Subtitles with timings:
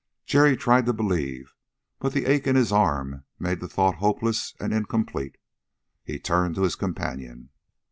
[0.25, 1.53] Jerry tried to believe,
[1.99, 5.37] but the ache in his arm made the thought hopeless and incomplete.
[6.03, 7.49] He turned to his companion.